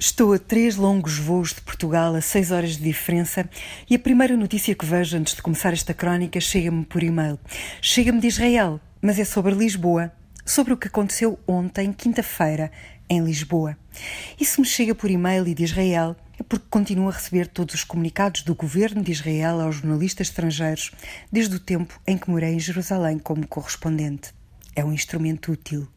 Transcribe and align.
Estou 0.00 0.32
a 0.32 0.38
três 0.38 0.76
longos 0.76 1.18
voos 1.18 1.52
de 1.52 1.60
Portugal, 1.60 2.14
a 2.14 2.20
seis 2.20 2.52
horas 2.52 2.76
de 2.76 2.84
diferença, 2.84 3.50
e 3.90 3.96
a 3.96 3.98
primeira 3.98 4.36
notícia 4.36 4.72
que 4.72 4.86
vejo 4.86 5.16
antes 5.16 5.34
de 5.34 5.42
começar 5.42 5.72
esta 5.72 5.92
crónica 5.92 6.40
chega-me 6.40 6.84
por 6.84 7.02
e-mail. 7.02 7.36
Chega-me 7.82 8.20
de 8.20 8.28
Israel, 8.28 8.80
mas 9.02 9.18
é 9.18 9.24
sobre 9.24 9.56
Lisboa, 9.56 10.12
sobre 10.46 10.72
o 10.72 10.76
que 10.76 10.86
aconteceu 10.86 11.36
ontem, 11.48 11.92
quinta-feira, 11.92 12.70
em 13.10 13.24
Lisboa. 13.24 13.76
E 14.38 14.44
se 14.44 14.60
me 14.60 14.66
chega 14.66 14.94
por 14.94 15.10
e-mail 15.10 15.48
e 15.48 15.54
de 15.54 15.64
Israel, 15.64 16.14
é 16.38 16.44
porque 16.44 16.66
continuo 16.70 17.08
a 17.08 17.12
receber 17.12 17.48
todos 17.48 17.74
os 17.74 17.82
comunicados 17.82 18.42
do 18.42 18.54
governo 18.54 19.02
de 19.02 19.10
Israel 19.10 19.60
aos 19.60 19.76
jornalistas 19.76 20.28
estrangeiros 20.28 20.92
desde 21.32 21.56
o 21.56 21.60
tempo 21.60 22.00
em 22.06 22.16
que 22.16 22.30
morei 22.30 22.54
em 22.54 22.60
Jerusalém 22.60 23.18
como 23.18 23.48
correspondente. 23.48 24.32
É 24.76 24.84
um 24.84 24.92
instrumento 24.92 25.50
útil. 25.50 25.88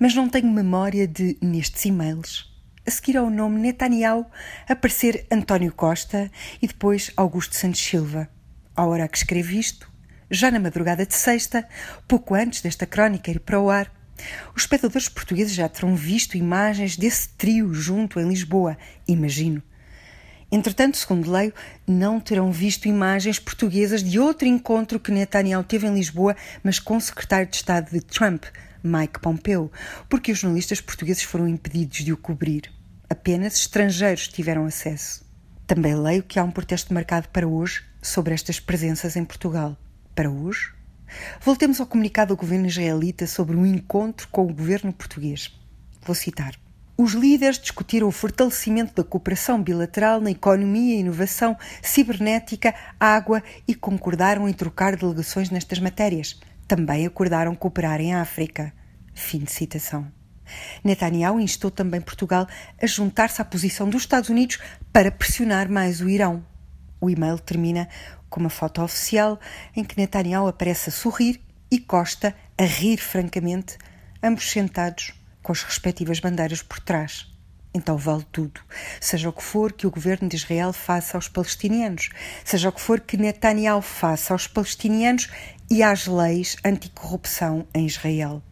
Mas 0.00 0.16
não 0.16 0.28
tenho 0.28 0.50
memória 0.50 1.06
de, 1.06 1.36
nestes 1.40 1.84
e-mails, 1.84 2.49
a 2.90 2.92
seguir 2.92 3.16
ao 3.16 3.30
nome 3.30 3.60
Netanyahu, 3.60 4.26
aparecer 4.68 5.24
António 5.30 5.72
Costa 5.72 6.28
e 6.60 6.66
depois 6.66 7.12
Augusto 7.16 7.54
Santos 7.54 7.80
Silva. 7.80 8.28
À 8.74 8.84
hora 8.84 9.06
que 9.06 9.16
escrevo 9.16 9.52
isto, 9.52 9.88
já 10.28 10.50
na 10.50 10.58
madrugada 10.58 11.06
de 11.06 11.14
sexta, 11.14 11.68
pouco 12.08 12.34
antes 12.34 12.62
desta 12.62 12.86
crónica 12.86 13.30
ir 13.30 13.38
para 13.38 13.60
o 13.60 13.70
ar, 13.70 13.92
os 14.56 14.62
espectadores 14.62 15.08
portugueses 15.08 15.54
já 15.54 15.68
terão 15.68 15.94
visto 15.94 16.36
imagens 16.36 16.96
desse 16.96 17.28
trio 17.28 17.72
junto 17.72 18.18
em 18.18 18.28
Lisboa, 18.28 18.76
imagino. 19.06 19.62
Entretanto, 20.50 20.96
segundo 20.96 21.30
leio, 21.30 21.54
não 21.86 22.18
terão 22.18 22.50
visto 22.50 22.88
imagens 22.88 23.38
portuguesas 23.38 24.02
de 24.02 24.18
outro 24.18 24.48
encontro 24.48 24.98
que 24.98 25.12
Netanyahu 25.12 25.62
teve 25.62 25.86
em 25.86 25.94
Lisboa, 25.94 26.34
mas 26.60 26.80
com 26.80 26.96
o 26.96 27.00
secretário 27.00 27.46
de 27.46 27.54
Estado 27.54 27.88
de 27.88 28.00
Trump, 28.00 28.46
Mike 28.82 29.20
Pompeo, 29.20 29.70
porque 30.08 30.32
os 30.32 30.40
jornalistas 30.40 30.80
portugueses 30.80 31.22
foram 31.22 31.46
impedidos 31.46 31.98
de 31.98 32.12
o 32.12 32.16
cobrir. 32.16 32.79
Apenas 33.20 33.54
estrangeiros 33.54 34.28
tiveram 34.28 34.64
acesso. 34.64 35.22
Também 35.66 35.94
leio 35.94 36.22
que 36.22 36.38
há 36.38 36.42
um 36.42 36.50
protesto 36.50 36.94
marcado 36.94 37.28
para 37.28 37.46
hoje 37.46 37.84
sobre 38.00 38.32
estas 38.32 38.58
presenças 38.58 39.14
em 39.14 39.26
Portugal. 39.26 39.76
Para 40.14 40.30
hoje? 40.30 40.72
Voltemos 41.38 41.78
ao 41.78 41.86
comunicado 41.86 42.34
do 42.34 42.40
governo 42.40 42.66
israelita 42.66 43.26
sobre 43.26 43.54
um 43.54 43.66
encontro 43.66 44.26
com 44.28 44.46
o 44.46 44.54
governo 44.54 44.90
português. 44.90 45.54
Vou 46.00 46.14
citar. 46.14 46.54
Os 46.96 47.12
líderes 47.12 47.58
discutiram 47.58 48.08
o 48.08 48.10
fortalecimento 48.10 48.94
da 48.94 49.04
cooperação 49.06 49.62
bilateral 49.62 50.18
na 50.18 50.30
economia, 50.30 50.98
inovação, 50.98 51.58
cibernética, 51.82 52.74
água 52.98 53.42
e 53.68 53.74
concordaram 53.74 54.48
em 54.48 54.52
trocar 54.54 54.96
delegações 54.96 55.50
nestas 55.50 55.78
matérias 55.78 56.40
também 56.66 57.04
acordaram 57.04 57.54
cooperar 57.54 58.00
em 58.00 58.14
África. 58.14 58.72
Fim 59.12 59.40
de 59.40 59.50
citação. 59.50 60.19
Netanyahu 60.84 61.40
instou 61.40 61.70
também 61.70 62.00
Portugal 62.00 62.46
a 62.80 62.86
juntar-se 62.86 63.40
à 63.40 63.44
posição 63.44 63.88
dos 63.88 64.02
Estados 64.02 64.30
Unidos 64.30 64.58
para 64.92 65.10
pressionar 65.10 65.70
mais 65.70 66.00
o 66.00 66.08
Irão. 66.08 66.44
O 67.00 67.08
e-mail 67.08 67.38
termina 67.38 67.88
com 68.28 68.40
uma 68.40 68.50
foto 68.50 68.82
oficial 68.82 69.38
em 69.76 69.84
que 69.84 69.96
Netanyahu 69.96 70.46
aparece 70.46 70.90
a 70.90 70.92
sorrir 70.92 71.40
e 71.70 71.78
Costa 71.78 72.34
a 72.58 72.64
rir 72.64 72.98
francamente, 72.98 73.78
ambos 74.22 74.50
sentados 74.50 75.12
com 75.42 75.52
as 75.52 75.62
respectivas 75.62 76.20
bandeiras 76.20 76.62
por 76.62 76.80
trás. 76.80 77.26
Então 77.72 77.96
vale 77.96 78.24
tudo. 78.32 78.60
Seja 79.00 79.28
o 79.28 79.32
que 79.32 79.42
for 79.42 79.72
que 79.72 79.86
o 79.86 79.90
governo 79.90 80.28
de 80.28 80.36
Israel 80.36 80.72
faça 80.72 81.16
aos 81.16 81.28
palestinianos, 81.28 82.10
seja 82.44 82.68
o 82.68 82.72
que 82.72 82.80
for 82.80 83.00
que 83.00 83.16
Netanyahu 83.16 83.80
faça 83.80 84.34
aos 84.34 84.46
palestinianos 84.46 85.28
e 85.70 85.82
às 85.82 86.06
leis 86.06 86.56
anticorrupção 86.64 87.66
em 87.72 87.86
Israel. 87.86 88.42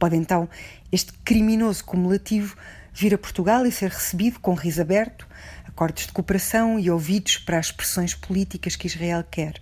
Pode 0.00 0.16
então 0.16 0.48
este 0.90 1.12
criminoso 1.24 1.84
cumulativo 1.84 2.56
vir 2.92 3.14
a 3.14 3.18
Portugal 3.18 3.66
e 3.66 3.70
ser 3.70 3.90
recebido 3.90 4.40
com 4.40 4.54
riso 4.54 4.80
aberto, 4.80 5.28
acordos 5.66 6.06
de 6.06 6.12
cooperação 6.12 6.80
e 6.80 6.90
ouvidos 6.90 7.36
para 7.36 7.58
as 7.58 7.70
pressões 7.70 8.14
políticas 8.14 8.74
que 8.74 8.86
Israel 8.86 9.22
quer. 9.30 9.60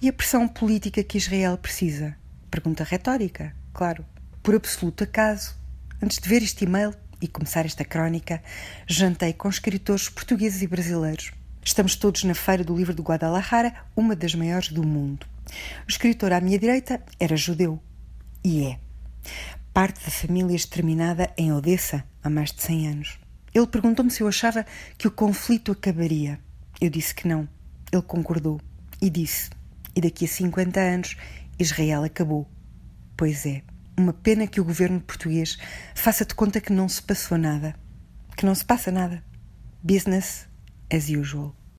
E 0.00 0.10
a 0.10 0.12
pressão 0.12 0.46
política 0.46 1.02
que 1.02 1.16
Israel 1.16 1.56
precisa? 1.56 2.14
Pergunta 2.50 2.84
retórica, 2.84 3.56
claro. 3.72 4.04
Por 4.42 4.54
absoluto 4.54 5.04
acaso, 5.04 5.56
antes 6.02 6.18
de 6.18 6.28
ver 6.28 6.42
este 6.42 6.64
e-mail, 6.64 6.94
e 7.18 7.28
começar 7.28 7.64
esta 7.64 7.84
crónica, 7.84 8.42
jantei 8.86 9.32
com 9.32 9.48
escritores 9.48 10.08
portugueses 10.08 10.60
e 10.60 10.66
brasileiros. 10.66 11.32
Estamos 11.64 11.94
todos 11.96 12.24
na 12.24 12.34
Feira 12.34 12.64
do 12.64 12.76
Livro 12.76 12.92
de 12.92 13.00
Guadalajara, 13.00 13.72
uma 13.96 14.14
das 14.14 14.34
maiores 14.34 14.68
do 14.68 14.84
mundo. 14.84 15.24
O 15.86 15.90
escritor 15.90 16.32
à 16.32 16.40
minha 16.40 16.58
direita 16.58 17.00
era 17.18 17.36
judeu. 17.36 17.80
E 18.44 18.66
é. 18.66 18.78
Parte 19.72 20.04
da 20.04 20.10
família 20.10 20.54
exterminada 20.54 21.32
em 21.34 21.50
Odessa 21.50 22.04
há 22.22 22.28
mais 22.28 22.52
de 22.52 22.60
100 22.60 22.88
anos. 22.88 23.18
Ele 23.54 23.66
perguntou-me 23.66 24.10
se 24.10 24.22
eu 24.22 24.28
achava 24.28 24.66
que 24.98 25.08
o 25.08 25.10
conflito 25.10 25.72
acabaria. 25.72 26.38
Eu 26.78 26.90
disse 26.90 27.14
que 27.14 27.26
não. 27.26 27.48
Ele 27.90 28.02
concordou 28.02 28.60
e 29.00 29.08
disse: 29.08 29.48
E 29.96 30.00
daqui 30.02 30.26
a 30.26 30.28
50 30.28 30.78
anos 30.78 31.16
Israel 31.58 32.04
acabou. 32.04 32.46
Pois 33.16 33.46
é. 33.46 33.62
Uma 33.96 34.12
pena 34.12 34.46
que 34.46 34.60
o 34.60 34.64
governo 34.64 35.00
português 35.00 35.56
faça 35.94 36.26
de 36.26 36.34
conta 36.34 36.60
que 36.60 36.72
não 36.72 36.86
se 36.86 37.02
passou 37.02 37.38
nada. 37.38 37.74
Que 38.36 38.44
não 38.44 38.54
se 38.54 38.66
passa 38.66 38.90
nada. 38.90 39.24
Business 39.82 40.46
as 40.92 41.08
usual. 41.08 41.61